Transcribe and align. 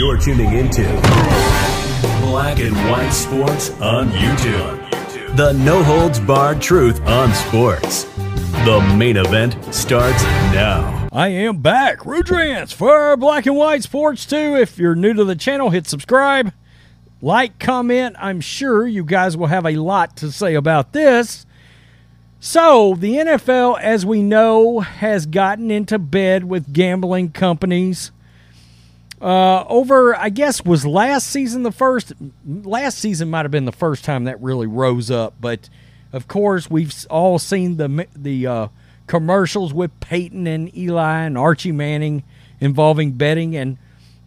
You're 0.00 0.16
tuning 0.16 0.54
into 0.54 0.82
Black 2.22 2.58
and 2.58 2.74
White 2.88 3.10
Sports 3.10 3.68
on 3.82 4.08
YouTube. 4.08 5.36
The 5.36 5.52
no 5.52 5.82
holds 5.82 6.18
barred 6.18 6.62
truth 6.62 7.02
on 7.02 7.34
sports. 7.34 8.04
The 8.64 8.80
main 8.96 9.18
event 9.18 9.62
starts 9.74 10.22
now. 10.54 11.10
I 11.12 11.28
am 11.28 11.58
back, 11.58 11.98
Rudrance, 11.98 12.72
for 12.72 13.14
Black 13.18 13.44
and 13.44 13.56
White 13.56 13.82
Sports 13.82 14.24
2. 14.24 14.56
If 14.56 14.78
you're 14.78 14.94
new 14.94 15.12
to 15.12 15.22
the 15.22 15.36
channel, 15.36 15.68
hit 15.68 15.86
subscribe, 15.86 16.54
like, 17.20 17.58
comment. 17.58 18.16
I'm 18.18 18.40
sure 18.40 18.86
you 18.86 19.04
guys 19.04 19.36
will 19.36 19.48
have 19.48 19.66
a 19.66 19.76
lot 19.76 20.16
to 20.16 20.32
say 20.32 20.54
about 20.54 20.94
this. 20.94 21.44
So, 22.38 22.94
the 22.94 23.16
NFL, 23.16 23.78
as 23.78 24.06
we 24.06 24.22
know, 24.22 24.80
has 24.80 25.26
gotten 25.26 25.70
into 25.70 25.98
bed 25.98 26.44
with 26.44 26.72
gambling 26.72 27.32
companies. 27.32 28.12
Uh, 29.20 29.64
over, 29.68 30.16
I 30.16 30.30
guess, 30.30 30.64
was 30.64 30.86
last 30.86 31.26
season 31.26 31.62
the 31.62 31.72
first? 31.72 32.12
Last 32.46 32.98
season 32.98 33.28
might 33.30 33.44
have 33.44 33.50
been 33.50 33.66
the 33.66 33.72
first 33.72 34.04
time 34.04 34.24
that 34.24 34.40
really 34.40 34.66
rose 34.66 35.10
up. 35.10 35.34
But 35.40 35.68
of 36.12 36.26
course, 36.26 36.70
we've 36.70 36.94
all 37.10 37.38
seen 37.38 37.76
the 37.76 38.06
the 38.16 38.46
uh, 38.46 38.68
commercials 39.06 39.74
with 39.74 39.98
Peyton 40.00 40.46
and 40.46 40.74
Eli 40.76 41.24
and 41.24 41.36
Archie 41.36 41.72
Manning 41.72 42.22
involving 42.60 43.12
betting, 43.12 43.54
and 43.54 43.76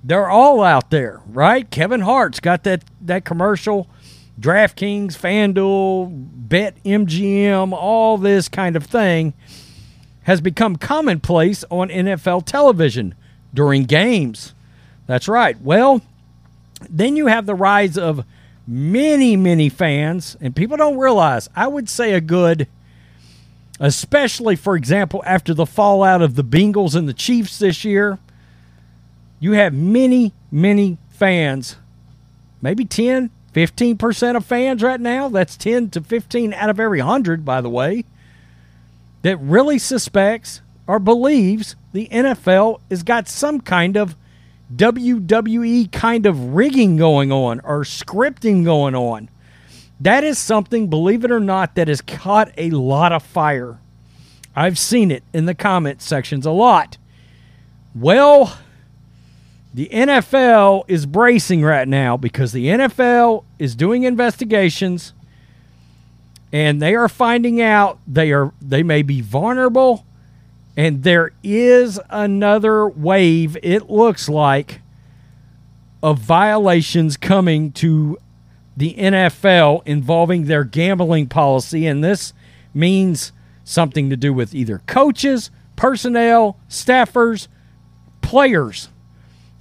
they're 0.03 0.29
all 0.29 0.63
out 0.63 0.91
there, 0.91 1.21
right? 1.27 1.70
Kevin 1.71 2.01
Hart's 2.01 2.39
got 2.39 2.63
that 2.63 2.84
that 3.01 3.25
commercial 3.25 3.87
DraftKings, 4.39 5.13
FanDuel, 5.17 6.27
Bet 6.49 6.75
MGM, 6.84 7.71
all 7.71 8.17
this 8.17 8.48
kind 8.48 8.75
of 8.75 8.84
thing 8.84 9.34
has 10.23 10.41
become 10.41 10.75
commonplace 10.75 11.65
on 11.70 11.89
NFL 11.89 12.45
television 12.45 13.15
during 13.53 13.84
games. 13.84 14.53
That's 15.05 15.27
right. 15.27 15.59
Well, 15.62 16.02
then 16.89 17.16
you 17.16 17.27
have 17.27 17.45
the 17.45 17.55
rise 17.55 17.98
of 17.98 18.26
many, 18.68 19.35
many 19.35 19.70
fans, 19.70 20.37
and 20.40 20.55
people 20.55 20.77
don't 20.77 20.98
realize, 20.98 21.49
I 21.55 21.68
would 21.68 21.90
say 21.90 22.13
a 22.13 22.21
good, 22.21 22.68
especially, 23.79 24.55
for 24.55 24.76
example, 24.76 25.21
after 25.26 25.54
the 25.54 25.65
fallout 25.65 26.21
of 26.21 26.35
the 26.35 26.43
Bengals 26.43 26.96
and 26.96 27.07
the 27.07 27.13
Chiefs 27.13 27.59
this 27.59 27.84
year, 27.84 28.20
you 29.40 29.54
have 29.54 29.74
many, 29.74 30.34
many 30.51 30.98
fans, 31.09 31.76
maybe 32.62 32.85
10, 32.85 33.29
15% 33.54 34.35
of 34.35 34.46
fans 34.46 34.81
right 34.81 35.01
now, 35.01 35.27
that's 35.29 35.57
10 35.57 35.90
to 35.91 36.01
15 36.01 36.54
out 36.54 36.70
of 36.70 36.79
every 36.79 36.99
100, 36.99 37.43
by 37.43 37.62
the 37.62 37.70
way, 37.70 38.05
that 39.21 39.37
really 39.37 39.77
suspects 39.77 40.62
or 40.87 40.99
believes 40.99 41.76
the 41.91 42.07
NFL 42.07 42.79
has 42.90 43.04
got 43.04 43.27
some 43.27 43.62
kind 43.62 43.96
of 43.98 44.15
WWE 44.76 45.91
kind 45.91 46.26
of 46.26 46.54
rigging 46.55 46.98
going 46.98 47.32
on 47.32 47.60
or 47.62 47.82
scripting 47.82 48.63
going 48.63 48.96
on. 48.96 49.30
That 49.99 50.24
is 50.24 50.38
something, 50.38 50.90
believe 50.90 51.24
it 51.24 51.32
or 51.32 51.40
not, 51.40 51.76
that 51.76 51.88
has 51.88 52.02
caught 52.02 52.52
a 52.57 52.71
lot 52.71 53.12
of 53.12 53.24
fire. 53.24 53.80
I've 54.55 54.77
seen 54.77 55.12
it 55.12 55.24
in 55.34 55.46
the 55.46 55.55
comment 55.55 56.02
sections 56.02 56.46
a 56.46 56.52
lot. 56.52 56.98
Well, 57.96 58.57
the 59.74 59.90
NFL 59.91 60.85
is 60.87 61.05
bracing 61.05 61.63
right 61.63 61.87
now 61.87 62.18
because 62.18 62.52
the 62.52 62.68
NFL 62.68 63.43
is 63.58 63.76
doing 63.76 64.03
investigations 64.03 65.13
and 66.52 66.80
they 66.80 66.94
are 66.94 67.09
finding 67.09 67.62
out 67.62 67.97
they 68.08 68.31
are 68.31 68.53
they 68.62 68.84
may 68.84 69.02
be 69.02 69.19
vulnerable 69.19 70.06
and 70.75 71.03
there 71.03 71.31
is 71.44 72.00
another 72.09 72.88
wave 72.88 73.57
it 73.62 73.90
looks 73.90 74.28
like 74.28 74.81
of 76.02 76.19
violations 76.19 77.16
coming 77.16 77.72
to 77.72 78.18
the 78.75 78.96
NFL 78.96 79.84
involving 79.85 80.46
their 80.46 80.63
gambling 80.63 81.28
policy 81.28 81.86
and 81.86 82.03
this 82.03 82.34
means 82.74 83.31
something 83.64 84.09
to 84.09 84.18
do 84.18 84.34
with 84.34 84.53
either 84.53 84.80
coaches, 84.88 85.52
personnel, 85.75 86.58
staffers, 86.68 87.47
players 88.22 88.90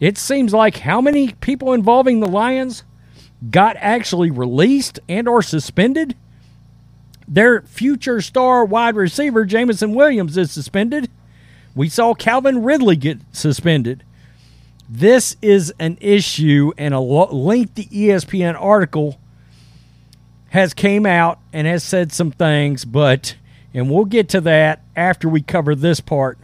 it 0.02 0.18
seems 0.18 0.52
like 0.52 0.78
how 0.78 1.00
many 1.00 1.32
people 1.34 1.72
involving 1.72 2.18
the 2.18 2.28
Lions 2.28 2.82
got 3.52 3.76
actually 3.78 4.32
released 4.32 4.98
and 5.08 5.28
or 5.28 5.42
suspended? 5.42 6.16
Their 7.32 7.62
future 7.62 8.20
star 8.20 8.62
wide 8.62 8.94
receiver 8.94 9.46
Jameson 9.46 9.94
Williams 9.94 10.36
is 10.36 10.50
suspended. 10.50 11.10
We 11.74 11.88
saw 11.88 12.12
Calvin 12.12 12.62
Ridley 12.62 12.96
get 12.96 13.20
suspended. 13.32 14.04
This 14.86 15.36
is 15.40 15.72
an 15.78 15.96
issue 16.02 16.72
and 16.76 16.92
a 16.92 17.00
lengthy 17.00 17.86
ESPN 17.86 18.54
article 18.60 19.18
has 20.50 20.74
came 20.74 21.06
out 21.06 21.38
and 21.54 21.66
has 21.66 21.82
said 21.82 22.12
some 22.12 22.32
things, 22.32 22.84
but 22.84 23.36
and 23.72 23.90
we'll 23.90 24.04
get 24.04 24.28
to 24.28 24.42
that 24.42 24.82
after 24.94 25.26
we 25.26 25.40
cover 25.40 25.74
this 25.74 26.00
part 26.00 26.38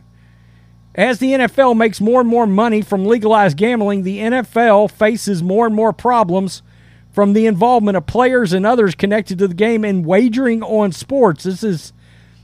as 0.95 1.21
the 1.21 1.33
NFL 1.33 1.77
makes 1.77 2.01
more 2.01 2.21
and 2.21 2.29
more 2.29 2.47
money 2.47 2.83
from 2.83 3.05
legalized 3.05 3.57
gambling, 3.57 4.03
the 4.03 4.19
NFL 4.19 4.91
faces 4.91 5.45
more 5.45 5.65
and 5.65 5.75
more 5.75 5.93
problems 5.93 6.63
from 7.19 7.33
the 7.33 7.47
involvement 7.47 7.97
of 7.97 8.07
players 8.07 8.53
and 8.53 8.65
others 8.65 8.95
connected 8.95 9.41
to 9.41 9.49
the 9.49 9.55
game 9.55 9.85
in 9.85 10.05
wagering 10.05 10.63
on 10.63 10.93
sports. 10.93 11.43
This 11.43 11.65
is 11.65 11.93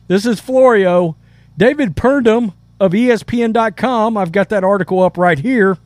this 0.08 0.26
is 0.26 0.40
Florio. 0.40 1.16
David 1.56 1.94
Purdum 1.94 2.54
of 2.80 2.90
ESPN.com, 2.90 4.16
I've 4.16 4.32
got 4.32 4.48
that 4.48 4.64
article 4.64 5.00
up 5.00 5.16
right 5.16 5.38
here, 5.38 5.78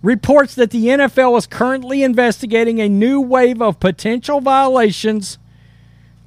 reports 0.00 0.54
that 0.54 0.70
the 0.70 0.86
NFL 0.86 1.36
is 1.36 1.46
currently 1.46 2.02
investigating 2.02 2.80
a 2.80 2.88
new 2.88 3.20
wave 3.20 3.60
of 3.60 3.78
potential 3.78 4.40
violations 4.40 5.36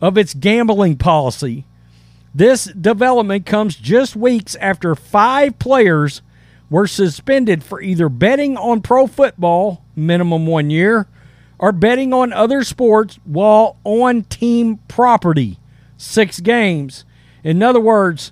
of 0.02 0.20
its 0.20 0.36
gambling 0.36 0.98
policy. 0.98 1.66
This 2.36 2.66
development 2.66 3.48
comes 3.48 3.76
just 3.76 4.16
weeks 4.16 4.54
after 4.58 4.94
five 4.94 5.58
players 5.58 6.22
were 6.70 6.88
suspended 6.88 7.64
for 7.64 7.82
either 7.82 8.08
betting 8.08 8.56
on 8.56 8.82
pro 8.82 9.06
football, 9.06 9.84
minimum 10.02 10.46
one 10.46 10.70
year, 10.70 11.08
are 11.60 11.72
betting 11.72 12.14
on 12.14 12.34
other 12.34 12.64
sports 12.64 13.20
while 13.24 13.78
on 13.84 14.24
team 14.24 14.80
property, 14.88 15.60
six 15.96 16.40
games. 16.40 17.06
In 17.44 17.62
other 17.62 17.80
words, 17.80 18.32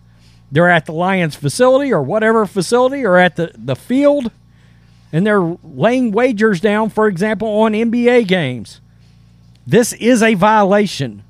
they're 0.51 0.69
at 0.69 0.85
the 0.85 0.93
Lions 0.93 1.35
facility 1.35 1.93
or 1.93 2.01
whatever 2.01 2.45
facility 2.45 3.05
or 3.05 3.17
at 3.17 3.35
the, 3.35 3.51
the 3.55 3.75
field, 3.75 4.31
and 5.13 5.25
they're 5.25 5.57
laying 5.63 6.11
wagers 6.11 6.59
down, 6.59 6.89
for 6.89 7.07
example, 7.07 7.47
on 7.47 7.73
NBA 7.73 8.27
games. 8.27 8.81
This 9.65 9.93
is 9.93 10.23
a 10.23 10.33
violation. 10.33 11.23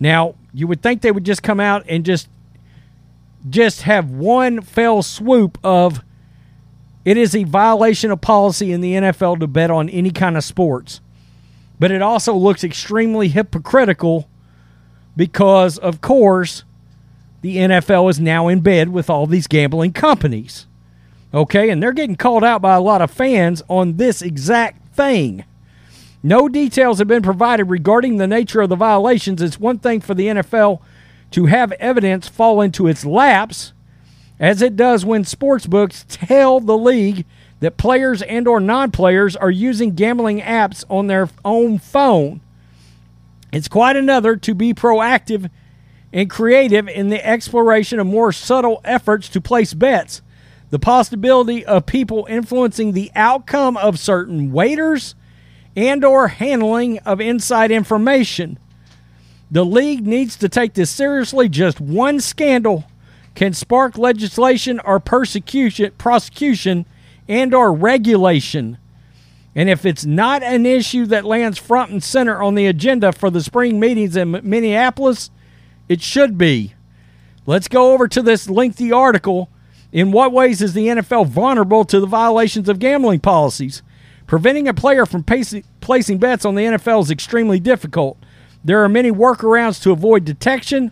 Now, 0.00 0.34
you 0.52 0.66
would 0.66 0.82
think 0.82 1.02
they 1.02 1.12
would 1.12 1.24
just 1.24 1.42
come 1.42 1.60
out 1.60 1.84
and 1.88 2.04
just 2.04 2.28
just 3.48 3.82
have 3.82 4.10
one 4.10 4.60
fell 4.60 5.02
swoop 5.02 5.56
of 5.62 6.02
it 7.06 7.16
is 7.16 7.36
a 7.36 7.44
violation 7.44 8.10
of 8.10 8.20
policy 8.20 8.72
in 8.72 8.80
the 8.80 8.94
NFL 8.94 9.38
to 9.38 9.46
bet 9.46 9.70
on 9.70 9.88
any 9.88 10.10
kind 10.10 10.36
of 10.36 10.42
sports. 10.42 11.00
But 11.78 11.92
it 11.92 12.02
also 12.02 12.34
looks 12.34 12.64
extremely 12.64 13.28
hypocritical 13.28 14.28
because 15.16 15.78
of 15.78 16.00
course 16.00 16.64
the 17.42 17.58
NFL 17.58 18.10
is 18.10 18.18
now 18.18 18.48
in 18.48 18.58
bed 18.58 18.88
with 18.88 19.08
all 19.08 19.28
these 19.28 19.46
gambling 19.46 19.92
companies. 19.92 20.66
Okay, 21.32 21.70
and 21.70 21.80
they're 21.80 21.92
getting 21.92 22.16
called 22.16 22.42
out 22.42 22.60
by 22.60 22.74
a 22.74 22.80
lot 22.80 23.00
of 23.00 23.10
fans 23.10 23.62
on 23.68 23.98
this 23.98 24.20
exact 24.20 24.92
thing. 24.96 25.44
No 26.24 26.48
details 26.48 26.98
have 26.98 27.06
been 27.06 27.22
provided 27.22 27.66
regarding 27.66 28.16
the 28.16 28.26
nature 28.26 28.62
of 28.62 28.68
the 28.68 28.74
violations. 28.74 29.40
It's 29.40 29.60
one 29.60 29.78
thing 29.78 30.00
for 30.00 30.14
the 30.14 30.26
NFL 30.26 30.80
to 31.30 31.46
have 31.46 31.70
evidence 31.72 32.26
fall 32.26 32.60
into 32.60 32.88
its 32.88 33.04
laps, 33.04 33.74
as 34.38 34.62
it 34.62 34.76
does 34.76 35.04
when 35.04 35.24
sports 35.24 35.66
books 35.66 36.04
tell 36.08 36.60
the 36.60 36.76
league 36.76 37.24
that 37.60 37.76
players 37.76 38.22
and 38.22 38.46
or 38.46 38.60
non-players 38.60 39.34
are 39.36 39.50
using 39.50 39.94
gambling 39.94 40.40
apps 40.40 40.84
on 40.90 41.06
their 41.06 41.28
own 41.44 41.78
phone. 41.78 42.40
It's 43.52 43.68
quite 43.68 43.96
another 43.96 44.36
to 44.36 44.54
be 44.54 44.74
proactive 44.74 45.48
and 46.12 46.28
creative 46.28 46.88
in 46.88 47.08
the 47.08 47.26
exploration 47.26 47.98
of 47.98 48.06
more 48.06 48.32
subtle 48.32 48.80
efforts 48.84 49.28
to 49.30 49.40
place 49.40 49.72
bets. 49.72 50.20
The 50.70 50.78
possibility 50.78 51.64
of 51.64 51.86
people 51.86 52.26
influencing 52.28 52.92
the 52.92 53.10
outcome 53.14 53.76
of 53.76 53.98
certain 53.98 54.52
waiters 54.52 55.14
and 55.74 56.04
or 56.04 56.28
handling 56.28 56.98
of 57.00 57.20
inside 57.20 57.70
information. 57.70 58.58
The 59.50 59.64
league 59.64 60.06
needs 60.06 60.36
to 60.36 60.48
take 60.48 60.74
this 60.74 60.90
seriously. 60.90 61.48
Just 61.48 61.80
one 61.80 62.20
scandal 62.20 62.84
can 63.36 63.52
spark 63.52 63.96
legislation 63.96 64.80
or 64.80 64.98
persecution, 64.98 65.92
prosecution 65.98 66.84
and 67.28 67.54
or 67.54 67.72
regulation. 67.72 68.78
And 69.54 69.70
if 69.70 69.86
it's 69.86 70.04
not 70.04 70.42
an 70.42 70.66
issue 70.66 71.06
that 71.06 71.24
lands 71.24 71.56
front 71.58 71.90
and 71.90 72.02
center 72.02 72.42
on 72.42 72.56
the 72.56 72.66
agenda 72.66 73.12
for 73.12 73.30
the 73.30 73.42
spring 73.42 73.78
meetings 73.78 74.16
in 74.16 74.32
Minneapolis, 74.42 75.30
it 75.88 76.02
should 76.02 76.36
be. 76.36 76.74
Let's 77.46 77.68
go 77.68 77.92
over 77.92 78.08
to 78.08 78.22
this 78.22 78.50
lengthy 78.50 78.90
article 78.90 79.48
In 79.92 80.12
what 80.12 80.32
ways 80.32 80.60
is 80.60 80.74
the 80.74 80.88
NFL 80.88 81.28
vulnerable 81.28 81.84
to 81.86 82.00
the 82.00 82.06
violations 82.06 82.68
of 82.68 82.78
gambling 82.78 83.20
policies? 83.20 83.82
Preventing 84.26 84.68
a 84.68 84.74
player 84.74 85.06
from 85.06 85.22
placing 85.22 86.18
bets 86.18 86.44
on 86.44 86.54
the 86.54 86.64
NFL 86.64 87.04
is 87.04 87.10
extremely 87.10 87.60
difficult. 87.60 88.18
There 88.64 88.82
are 88.82 88.88
many 88.88 89.10
workarounds 89.10 89.80
to 89.84 89.92
avoid 89.92 90.24
detection, 90.24 90.90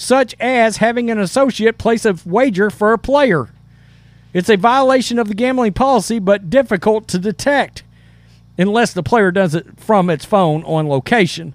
such 0.00 0.32
as 0.38 0.76
having 0.76 1.10
an 1.10 1.18
associate 1.18 1.76
place 1.76 2.04
a 2.04 2.16
wager 2.24 2.70
for 2.70 2.92
a 2.92 2.98
player. 2.98 3.48
It's 4.32 4.48
a 4.48 4.56
violation 4.56 5.18
of 5.18 5.26
the 5.26 5.34
gambling 5.34 5.72
policy, 5.72 6.20
but 6.20 6.48
difficult 6.48 7.08
to 7.08 7.18
detect 7.18 7.82
unless 8.56 8.92
the 8.92 9.02
player 9.02 9.32
does 9.32 9.56
it 9.56 9.66
from 9.76 10.08
its 10.08 10.24
phone 10.24 10.62
on 10.62 10.86
location. 10.88 11.52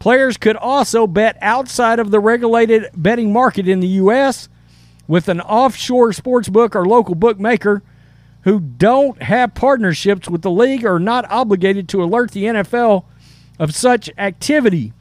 Players 0.00 0.36
could 0.36 0.56
also 0.56 1.06
bet 1.06 1.38
outside 1.40 1.98
of 1.98 2.10
the 2.10 2.20
regulated 2.20 2.90
betting 2.94 3.32
market 3.32 3.66
in 3.66 3.80
the 3.80 3.88
U.S. 3.88 4.50
with 5.06 5.26
an 5.26 5.40
offshore 5.40 6.12
sports 6.12 6.50
book 6.50 6.76
or 6.76 6.84
local 6.84 7.14
bookmaker 7.14 7.82
who 8.42 8.60
don't 8.60 9.22
have 9.22 9.54
partnerships 9.54 10.28
with 10.28 10.42
the 10.42 10.50
league 10.50 10.84
or 10.84 10.96
are 10.96 11.00
not 11.00 11.24
obligated 11.30 11.88
to 11.88 12.02
alert 12.02 12.32
the 12.32 12.44
NFL 12.44 13.04
of 13.58 13.74
such 13.74 14.10
activity. 14.18 14.92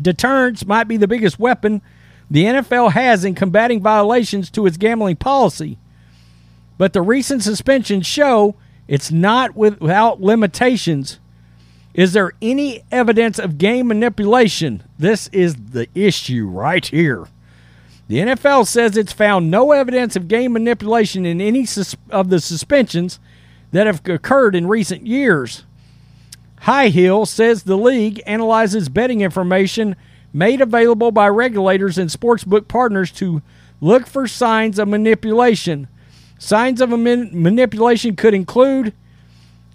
Deterrence 0.00 0.64
might 0.64 0.86
be 0.86 0.96
the 0.96 1.08
biggest 1.08 1.40
weapon 1.40 1.82
the 2.32 2.44
NFL 2.44 2.92
has 2.92 3.26
in 3.26 3.34
combating 3.34 3.82
violations 3.82 4.48
to 4.52 4.64
its 4.64 4.78
gambling 4.78 5.16
policy. 5.16 5.76
But 6.78 6.94
the 6.94 7.02
recent 7.02 7.42
suspensions 7.42 8.06
show 8.06 8.54
it's 8.88 9.12
not 9.12 9.54
without 9.54 10.22
limitations. 10.22 11.20
Is 11.92 12.14
there 12.14 12.32
any 12.40 12.84
evidence 12.90 13.38
of 13.38 13.58
game 13.58 13.88
manipulation? 13.88 14.82
This 14.98 15.28
is 15.28 15.56
the 15.56 15.88
issue 15.94 16.46
right 16.46 16.86
here. 16.86 17.28
The 18.08 18.20
NFL 18.20 18.66
says 18.66 18.96
it's 18.96 19.12
found 19.12 19.50
no 19.50 19.72
evidence 19.72 20.16
of 20.16 20.26
game 20.26 20.54
manipulation 20.54 21.26
in 21.26 21.38
any 21.38 21.66
sus- 21.66 21.96
of 22.08 22.30
the 22.30 22.40
suspensions 22.40 23.20
that 23.72 23.86
have 23.86 24.00
occurred 24.08 24.54
in 24.54 24.68
recent 24.68 25.06
years. 25.06 25.64
Highhill 26.62 27.26
says 27.26 27.64
the 27.64 27.76
league 27.76 28.22
analyzes 28.26 28.88
betting 28.88 29.20
information 29.20 29.96
made 30.32 30.60
available 30.60 31.10
by 31.10 31.28
regulators 31.28 31.98
and 31.98 32.10
sportsbook 32.10 32.68
partners 32.68 33.10
to 33.12 33.42
look 33.80 34.06
for 34.06 34.26
signs 34.26 34.78
of 34.78 34.88
manipulation. 34.88 35.88
Signs 36.38 36.80
of 36.80 36.90
man- 36.90 37.30
manipulation 37.32 38.16
could 38.16 38.34
include 38.34 38.92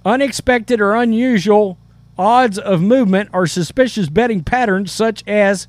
unexpected 0.06 0.82
or 0.82 0.96
unusual 0.96 1.78
odds 2.18 2.58
of 2.58 2.82
movement 2.82 3.30
or 3.34 3.46
suspicious 3.46 4.10
betting 4.10 4.44
patterns, 4.44 4.92
such 4.92 5.24
as 5.28 5.68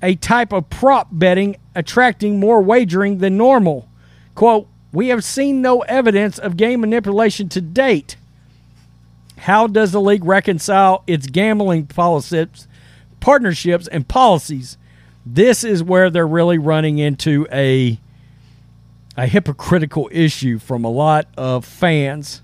a 0.00 0.14
type 0.16 0.52
of 0.52 0.70
prop 0.70 1.08
betting 1.12 1.56
attracting 1.74 2.40
more 2.40 2.60
wagering 2.60 3.18
than 3.18 3.36
normal. 3.36 3.88
Quote, 4.34 4.68
we 4.92 5.08
have 5.08 5.24
seen 5.24 5.62
no 5.62 5.80
evidence 5.82 6.38
of 6.38 6.56
game 6.56 6.80
manipulation 6.80 7.48
to 7.50 7.60
date. 7.60 8.16
How 9.38 9.66
does 9.66 9.92
the 9.92 10.00
league 10.00 10.24
reconcile 10.24 11.02
its 11.06 11.26
gambling 11.26 11.86
policies, 11.86 12.68
partnerships, 13.22 13.88
and 13.88 14.06
policies? 14.06 14.76
This 15.24 15.64
is 15.64 15.82
where 15.82 16.10
they're 16.10 16.26
really 16.26 16.58
running 16.58 16.98
into 16.98 17.46
a 17.50 17.98
a 19.16 19.26
hypocritical 19.26 20.08
issue 20.10 20.58
from 20.58 20.84
a 20.84 20.90
lot 20.90 21.26
of 21.36 21.64
fans. 21.64 22.42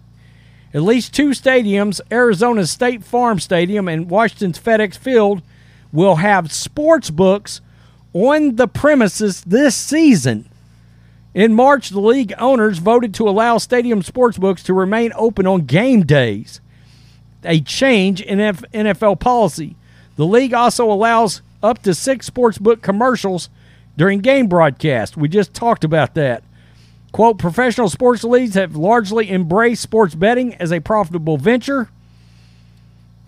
At 0.75 0.83
least 0.83 1.15
two 1.15 1.31
stadiums, 1.31 2.01
Arizona's 2.11 2.71
State 2.71 3.03
Farm 3.03 3.41
Stadium 3.41 3.89
and 3.89 4.11
Washington's 4.11 4.59
FedEx 4.59 4.99
Field, 4.99 5.43
will 5.93 6.17
have 6.17 6.53
sports 6.53 7.09
books 7.09 7.63
on 8.13 8.57
the 8.57 8.69
premises 8.69 9.43
this 9.43 9.75
season. 9.75 10.49
In 11.35 11.55
March, 11.55 11.91
the 11.91 12.01
league 12.01 12.35
owners 12.39 12.79
voted 12.79 13.15
to 13.15 13.29
allow 13.29 13.59
stadium 13.59 14.03
sports 14.03 14.39
books 14.39 14.63
to 14.65 14.75
remain 14.75 15.13
open 15.15 15.47
on 15.47 15.67
game 15.67 16.05
days, 16.05 16.61
a 17.45 17.61
change 17.61 18.21
in 18.21 18.39
NFL 18.39 19.21
policy. 19.21 19.77
The 20.19 20.26
league 20.26 20.53
also 20.53 20.91
allows 20.91 21.43
up 21.62 21.81
to 21.85 21.94
six 21.94 22.26
sports 22.26 22.59
book 22.59 22.82
commercials 22.82 23.49
during 23.97 24.19
game 24.19 24.49
broadcast. 24.49 25.17
We 25.17 25.29
just 25.29 25.55
talked 25.55 25.85
about 25.85 26.15
that. 26.15 26.43
Quote, 27.12 27.38
professional 27.38 27.88
sports 27.88 28.25
leagues 28.25 28.55
have 28.55 28.75
largely 28.75 29.31
embraced 29.31 29.81
sports 29.81 30.17
betting 30.17 30.55
as 30.56 30.73
a 30.73 30.81
profitable 30.81 31.38
venture. 31.38 31.88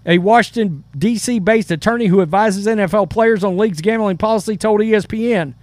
A 0.04 0.18
Washington, 0.18 0.82
D.C. 0.98 1.38
based 1.38 1.70
attorney 1.70 2.06
who 2.06 2.22
advises 2.22 2.66
NFL 2.66 3.08
players 3.08 3.44
on 3.44 3.56
league's 3.56 3.80
gambling 3.80 4.16
policy 4.16 4.56
told 4.56 4.80
ESPN, 4.80 5.54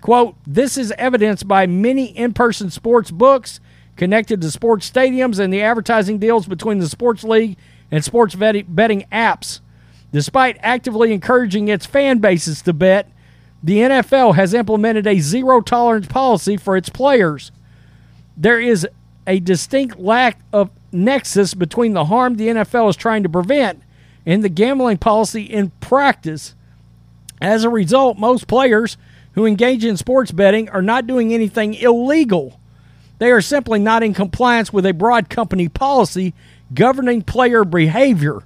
quote, 0.00 0.36
This 0.46 0.78
is 0.78 0.92
evidenced 0.92 1.48
by 1.48 1.66
many 1.66 2.16
in 2.16 2.32
person 2.32 2.70
sports 2.70 3.10
books 3.10 3.58
connected 3.96 4.40
to 4.40 4.52
sports 4.52 4.88
stadiums 4.88 5.40
and 5.40 5.52
the 5.52 5.62
advertising 5.62 6.18
deals 6.20 6.46
between 6.46 6.78
the 6.78 6.88
sports 6.88 7.24
league 7.24 7.56
and 7.90 8.04
sports 8.04 8.36
betting 8.36 9.04
apps. 9.10 9.60
Despite 10.12 10.58
actively 10.60 11.12
encouraging 11.12 11.68
its 11.68 11.86
fan 11.86 12.18
bases 12.18 12.62
to 12.62 12.72
bet, 12.72 13.10
the 13.62 13.78
NFL 13.78 14.34
has 14.36 14.54
implemented 14.54 15.06
a 15.06 15.18
zero 15.18 15.60
tolerance 15.60 16.06
policy 16.06 16.56
for 16.56 16.76
its 16.76 16.88
players. 16.88 17.50
There 18.36 18.60
is 18.60 18.86
a 19.26 19.40
distinct 19.40 19.98
lack 19.98 20.40
of 20.52 20.70
nexus 20.92 21.54
between 21.54 21.92
the 21.92 22.04
harm 22.04 22.36
the 22.36 22.48
NFL 22.48 22.90
is 22.90 22.96
trying 22.96 23.22
to 23.24 23.28
prevent 23.28 23.82
and 24.24 24.42
the 24.42 24.48
gambling 24.48 24.98
policy 24.98 25.42
in 25.42 25.70
practice. 25.80 26.54
As 27.40 27.64
a 27.64 27.70
result, 27.70 28.18
most 28.18 28.46
players 28.46 28.96
who 29.32 29.46
engage 29.46 29.84
in 29.84 29.96
sports 29.96 30.32
betting 30.32 30.68
are 30.70 30.82
not 30.82 31.06
doing 31.06 31.32
anything 31.32 31.74
illegal. 31.74 32.58
They 33.18 33.30
are 33.30 33.40
simply 33.40 33.78
not 33.78 34.02
in 34.02 34.14
compliance 34.14 34.72
with 34.72 34.86
a 34.86 34.92
broad 34.92 35.28
company 35.28 35.68
policy 35.68 36.34
governing 36.74 37.22
player 37.22 37.64
behavior. 37.64 38.42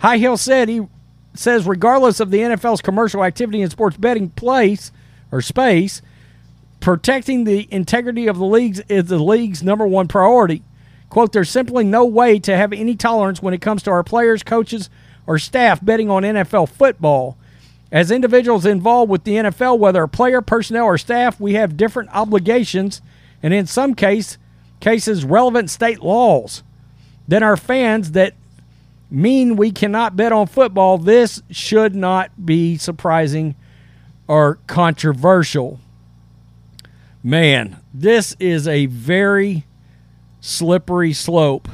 Highhill 0.00 0.36
said 0.36 0.68
he 0.68 0.86
says 1.34 1.66
regardless 1.66 2.20
of 2.20 2.30
the 2.30 2.38
NFL's 2.38 2.80
commercial 2.80 3.24
activity 3.24 3.60
in 3.60 3.70
sports 3.70 3.96
betting 3.96 4.30
place 4.30 4.92
or 5.30 5.40
space, 5.42 6.02
protecting 6.80 7.44
the 7.44 7.68
integrity 7.72 8.26
of 8.26 8.38
the 8.38 8.44
leagues 8.44 8.80
is 8.88 9.06
the 9.06 9.18
league's 9.18 9.62
number 9.62 9.86
one 9.86 10.08
priority. 10.08 10.62
Quote, 11.08 11.32
there's 11.32 11.50
simply 11.50 11.84
no 11.84 12.04
way 12.04 12.38
to 12.40 12.56
have 12.56 12.72
any 12.72 12.96
tolerance 12.96 13.40
when 13.40 13.54
it 13.54 13.60
comes 13.60 13.82
to 13.84 13.90
our 13.90 14.02
players, 14.02 14.42
coaches, 14.42 14.90
or 15.26 15.38
staff 15.38 15.84
betting 15.84 16.10
on 16.10 16.22
NFL 16.22 16.68
football. 16.68 17.36
As 17.92 18.10
individuals 18.10 18.66
involved 18.66 19.10
with 19.10 19.24
the 19.24 19.34
NFL, 19.34 19.78
whether 19.78 20.02
a 20.02 20.08
player, 20.08 20.42
personnel, 20.42 20.84
or 20.84 20.98
staff, 20.98 21.38
we 21.40 21.54
have 21.54 21.76
different 21.76 22.10
obligations 22.12 23.00
and 23.42 23.54
in 23.54 23.66
some 23.66 23.94
case, 23.94 24.38
cases 24.80 25.24
relevant 25.24 25.70
state 25.70 26.02
laws 26.02 26.62
than 27.28 27.42
our 27.42 27.56
fans 27.56 28.12
that 28.12 28.34
mean 29.10 29.56
we 29.56 29.70
cannot 29.70 30.16
bet 30.16 30.32
on 30.32 30.46
football. 30.46 30.98
This 30.98 31.42
should 31.50 31.94
not 31.94 32.44
be 32.44 32.76
surprising 32.76 33.54
or 34.28 34.58
controversial. 34.66 35.80
Man, 37.22 37.76
this 37.92 38.36
is 38.38 38.68
a 38.68 38.86
very 38.86 39.66
slippery 40.40 41.12
slope. 41.12 41.68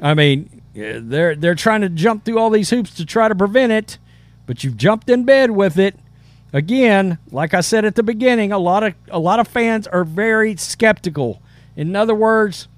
I 0.00 0.14
mean, 0.14 0.62
they're 0.74 1.36
they're 1.36 1.54
trying 1.54 1.82
to 1.82 1.88
jump 1.88 2.24
through 2.24 2.38
all 2.38 2.50
these 2.50 2.70
hoops 2.70 2.94
to 2.94 3.06
try 3.06 3.28
to 3.28 3.34
prevent 3.34 3.72
it, 3.72 3.98
but 4.46 4.64
you've 4.64 4.76
jumped 4.76 5.08
in 5.08 5.24
bed 5.24 5.50
with 5.52 5.78
it. 5.78 5.96
Again, 6.52 7.18
like 7.30 7.52
I 7.52 7.60
said 7.60 7.84
at 7.84 7.94
the 7.94 8.02
beginning, 8.02 8.52
a 8.52 8.58
lot 8.58 8.82
of 8.82 8.94
a 9.08 9.18
lot 9.18 9.38
of 9.38 9.48
fans 9.48 9.86
are 9.86 10.04
very 10.04 10.56
skeptical. 10.56 11.42
In 11.76 11.94
other 11.94 12.14
words, 12.14 12.68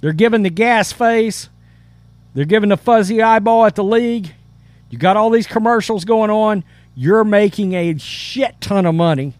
they're 0.00 0.12
giving 0.12 0.42
the 0.42 0.50
gas 0.50 0.92
face, 0.92 1.48
they're 2.34 2.44
giving 2.44 2.68
the 2.68 2.76
fuzzy 2.76 3.22
eyeball 3.22 3.64
at 3.64 3.74
the 3.74 3.84
league. 3.84 4.34
You 4.90 4.98
got 4.98 5.16
all 5.16 5.30
these 5.30 5.46
commercials 5.46 6.04
going 6.04 6.30
on. 6.30 6.64
You're 6.94 7.24
making 7.24 7.74
a 7.74 7.96
shit 7.98 8.60
ton 8.60 8.86
of 8.86 8.94
money. 8.94 9.34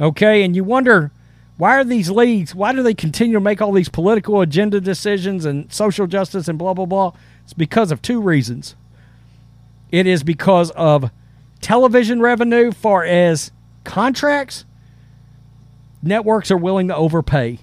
Okay, 0.00 0.42
and 0.42 0.56
you 0.56 0.64
wonder 0.64 1.10
why 1.56 1.76
are 1.76 1.84
these 1.84 2.10
leagues, 2.10 2.54
why 2.54 2.72
do 2.72 2.82
they 2.82 2.94
continue 2.94 3.34
to 3.34 3.40
make 3.40 3.60
all 3.60 3.72
these 3.72 3.88
political 3.88 4.40
agenda 4.40 4.80
decisions 4.80 5.44
and 5.44 5.72
social 5.72 6.06
justice 6.06 6.48
and 6.48 6.58
blah, 6.58 6.74
blah, 6.74 6.86
blah? 6.86 7.12
It's 7.44 7.52
because 7.52 7.92
of 7.92 8.02
two 8.02 8.20
reasons. 8.20 8.74
It 9.90 10.06
is 10.06 10.22
because 10.22 10.70
of 10.72 11.10
television 11.60 12.20
revenue, 12.20 12.72
far 12.72 13.04
as 13.04 13.52
contracts, 13.84 14.64
networks 16.02 16.50
are 16.50 16.56
willing 16.56 16.88
to 16.88 16.96
overpay. 16.96 17.60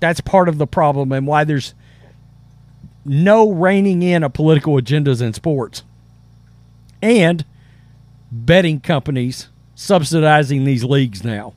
That's 0.00 0.20
part 0.20 0.48
of 0.48 0.58
the 0.58 0.66
problem 0.66 1.12
and 1.12 1.26
why 1.26 1.44
there's 1.44 1.74
no 3.04 3.50
reining 3.50 4.02
in 4.02 4.22
of 4.22 4.32
political 4.32 4.74
agendas 4.74 5.20
in 5.20 5.32
sports. 5.32 5.82
And 7.00 7.44
betting 8.30 8.80
companies 8.80 9.48
subsidizing 9.74 10.64
these 10.64 10.84
leagues 10.84 11.24
now 11.24 11.54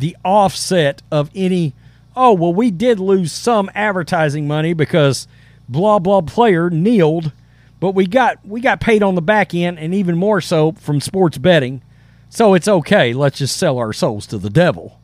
the 0.00 0.16
offset 0.24 1.02
of 1.12 1.30
any, 1.34 1.74
oh, 2.16 2.32
well, 2.32 2.52
we 2.52 2.70
did 2.70 2.98
lose 2.98 3.32
some 3.32 3.70
advertising 3.74 4.48
money 4.48 4.72
because 4.72 5.28
blah, 5.68 5.98
blah 5.98 6.22
player 6.22 6.70
kneeled, 6.70 7.32
but 7.78 7.92
we 7.92 8.06
got 8.06 8.44
we 8.44 8.60
got 8.60 8.80
paid 8.80 9.02
on 9.02 9.14
the 9.14 9.22
back 9.22 9.54
end 9.54 9.78
and 9.78 9.94
even 9.94 10.16
more 10.16 10.40
so 10.40 10.72
from 10.72 11.00
sports 11.00 11.38
betting. 11.38 11.82
So 12.28 12.54
it's 12.54 12.68
okay. 12.68 13.12
Let's 13.12 13.38
just 13.38 13.56
sell 13.56 13.78
our 13.78 13.92
souls 13.92 14.26
to 14.28 14.38
the 14.38 14.50
devil. 14.50 14.99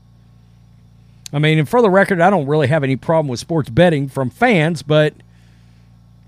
I 1.33 1.39
mean, 1.39 1.59
and 1.59 1.69
for 1.69 1.83
the 1.83 1.91
record, 1.91 2.21
I 2.21 2.31
don't 2.31 2.47
really 2.47 2.69
have 2.69 2.85
any 2.85 2.97
problem 2.97 3.29
with 3.29 3.41
sports 3.41 3.69
betting 3.69 4.09
from 4.09 4.31
fans, 4.31 4.83
but 4.83 5.15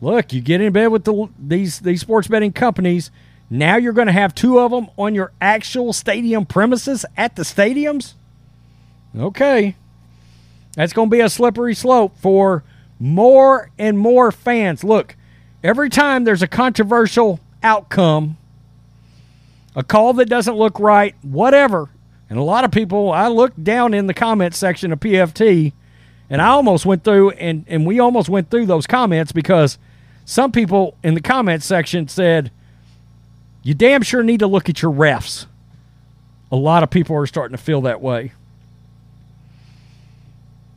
look, 0.00 0.33
you 0.33 0.40
get 0.40 0.61
in 0.61 0.73
bed 0.73 0.88
with 0.88 1.05
the, 1.05 1.28
these 1.38 1.81
these 1.81 2.00
sports 2.00 2.28
betting 2.28 2.52
companies. 2.52 3.11
Now 3.50 3.76
you're 3.76 3.93
going 3.93 4.09
to 4.09 4.12
have 4.12 4.35
two 4.35 4.59
of 4.59 4.71
them 4.71 4.88
on 4.99 5.14
your 5.14 5.33
actual 5.40 5.93
stadium 5.93 6.45
premises 6.45 7.07
at 7.17 7.37
the 7.37 7.43
stadiums. 7.43 8.14
Okay, 9.17 9.76
that's 10.75 10.93
going 10.93 11.09
to 11.09 11.17
be 11.17 11.21
a 11.21 11.31
slippery 11.31 11.75
slope 11.75 12.17
for 12.19 12.62
more 13.00 13.71
and 13.78 13.99
more 13.99 14.31
fans. 14.33 14.85
Look, 14.85 15.17
every 15.62 15.88
time 15.88 16.25
there's 16.25 16.43
a 16.43 16.49
controversial 16.49 17.40
outcome, 17.62 18.37
a 19.75 19.83
call 19.83 20.12
that 20.14 20.28
doesn't 20.28 20.57
look 20.57 20.78
right, 20.78 21.14
whatever, 21.23 21.88
and 22.30 22.38
a 22.38 22.42
lot 22.42 22.64
of 22.64 22.70
people, 22.70 23.11
I 23.11 23.28
looked 23.28 23.62
down 23.62 23.94
in 23.94 24.06
the 24.06 24.14
comment 24.14 24.54
section 24.54 24.92
of 24.92 25.00
PFT 25.00 25.73
and 26.28 26.42
I 26.42 26.49
almost 26.49 26.85
went 26.85 27.04
through 27.04 27.30
and, 27.30 27.64
and 27.68 27.87
we 27.87 27.99
almost 28.00 28.28
went 28.28 28.50
through 28.50 28.66
those 28.66 28.87
comments 28.87 29.32
because 29.32 29.78
some 30.25 30.52
people 30.52 30.97
in 31.02 31.14
the 31.14 31.23
comment 31.23 31.62
section 31.62 32.06
said, 32.06 32.50
You 33.62 33.73
damn 33.73 34.02
sure 34.02 34.23
need 34.23 34.40
to 34.40 34.47
look 34.47 34.68
at 34.68 34.82
your 34.82 34.92
refs. 34.92 35.47
A 36.52 36.56
lot 36.56 36.82
of 36.82 36.90
people 36.90 37.16
are 37.16 37.26
starting 37.26 37.56
to 37.56 37.62
feel 37.62 37.80
that 37.82 38.02
way. 38.02 38.32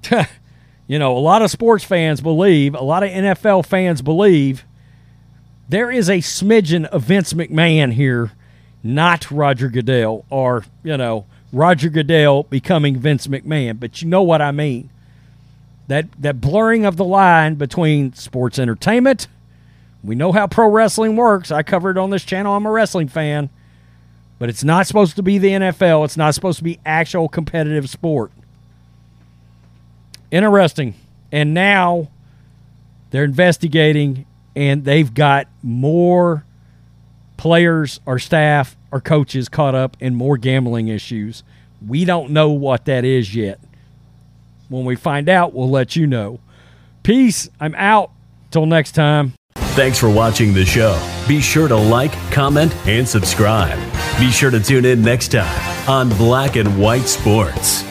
you 0.88 1.00
know, 1.00 1.18
a 1.18 1.20
lot 1.20 1.42
of 1.42 1.52
sports 1.52 1.84
fans 1.84 2.22
believe, 2.22 2.76
a 2.76 2.84
lot 2.84 3.04
of 3.04 3.10
NFL 3.10 3.66
fans 3.66 4.02
believe 4.02 4.64
there 5.68 5.92
is 5.92 6.10
a 6.10 6.18
smidgen 6.18 6.86
of 6.86 7.04
Vince 7.04 7.34
McMahon 7.34 7.94
here, 7.94 8.32
not 8.84 9.30
Roger 9.32 9.70
Goodell 9.70 10.26
or, 10.30 10.66
you 10.84 10.98
know, 10.98 11.26
Roger 11.54 11.90
Goodell 11.90 12.44
becoming 12.44 12.98
Vince 12.98 13.28
McMahon, 13.28 13.80
but 13.80 14.02
you 14.02 14.08
know 14.08 14.22
what 14.24 14.42
I 14.42 14.52
mean. 14.52 14.90
That 15.88 16.08
that 16.22 16.40
blurring 16.40 16.86
of 16.86 16.96
the 16.98 17.04
line 17.04 17.56
between 17.56 18.14
sports 18.14 18.58
entertainment. 18.58 19.28
We 20.04 20.16
know 20.16 20.32
how 20.32 20.48
pro 20.48 20.70
wrestling 20.70 21.16
works. 21.16 21.52
I 21.52 21.64
covered 21.64 21.98
it 21.98 22.00
on 22.00 22.10
this 22.10 22.24
channel. 22.24 22.56
I'm 22.56 22.66
a 22.66 22.72
wrestling 22.72 23.08
fan. 23.08 23.50
But 24.40 24.50
it's 24.50 24.64
not 24.64 24.88
supposed 24.88 25.16
to 25.18 25.24
be 25.24 25.38
the 25.38 25.50
NFL. 25.50 26.04
It's 26.06 26.18
not 26.18 26.34
supposed 26.34 26.58
to 26.58 26.64
be 26.64 26.80
actual 26.84 27.28
competitive 27.28 27.88
sport. 27.88 28.32
Interesting. 30.32 30.96
And 31.32 31.54
now 31.54 32.10
they're 33.12 33.24
investigating 33.24 34.26
and 34.56 34.84
they've 34.84 35.14
got 35.14 35.48
more 35.62 36.44
players 37.38 38.00
or 38.06 38.18
staff 38.18 38.76
or 38.92 39.02
coaches 39.02 39.50
caught 39.50 39.76
up 39.76 39.98
in 40.00 40.16
more 40.16 40.38
gambling 40.38 40.88
issues. 40.88 41.44
We 41.86 42.06
don't 42.06 42.32
know 42.32 42.50
what 42.50 42.86
that 42.86 43.06
is 43.06 43.34
yet. 43.36 43.60
When 44.70 44.86
we 44.86 44.96
find 44.96 45.28
out, 45.30 45.54
we'll 45.54 45.70
let 45.70 45.96
you 45.96 46.08
know. 46.08 46.40
Peace. 47.04 47.50
I'm 47.60 47.76
out. 47.76 48.12
Till 48.52 48.66
next 48.66 48.92
time. 48.92 49.34
Thanks 49.56 49.98
for 49.98 50.10
watching 50.10 50.54
the 50.54 50.66
show. 50.66 51.02
Be 51.28 51.40
sure 51.40 51.70
to 51.70 51.76
like, 51.76 52.12
comment, 52.32 52.76
and 52.86 53.08
subscribe. 53.08 53.80
Be 54.20 54.30
sure 54.30 54.52
to 54.52 54.60
tune 54.60 54.84
in 54.84 55.02
next 55.02 55.30
time 55.30 55.90
on 55.90 56.10
Black 56.18 56.58
and 56.58 56.78
White 56.78 57.08
Sports. 57.08 57.84